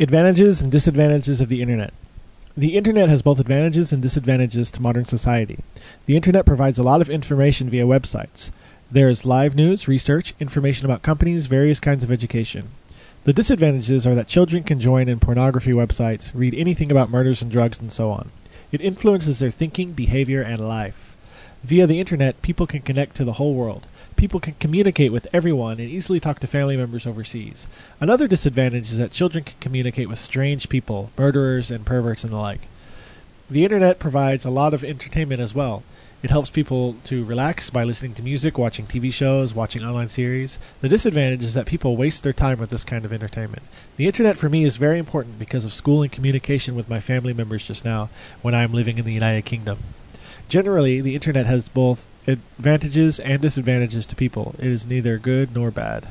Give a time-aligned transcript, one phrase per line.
[0.00, 1.92] Advantages and disadvantages of the Internet.
[2.56, 5.58] The Internet has both advantages and disadvantages to modern society.
[6.06, 8.52] The Internet provides a lot of information via websites.
[8.92, 12.68] There is live news, research, information about companies, various kinds of education.
[13.24, 17.50] The disadvantages are that children can join in pornography websites, read anything about murders and
[17.50, 18.30] drugs, and so on.
[18.70, 21.16] It influences their thinking, behavior, and life.
[21.64, 23.88] Via the Internet, people can connect to the whole world
[24.18, 27.66] people can communicate with everyone and easily talk to family members overseas.
[28.00, 32.36] Another disadvantage is that children can communicate with strange people, murderers, and perverts and the
[32.36, 32.62] like.
[33.48, 35.84] The internet provides a lot of entertainment as well.
[36.20, 40.58] It helps people to relax by listening to music, watching TV shows, watching online series.
[40.80, 43.62] The disadvantage is that people waste their time with this kind of entertainment.
[43.96, 47.32] The internet for me is very important because of school and communication with my family
[47.32, 48.10] members just now
[48.42, 49.78] when I am living in the United Kingdom.
[50.48, 54.54] Generally, the internet has both advantages and disadvantages to people.
[54.58, 56.06] It is neither good nor bad.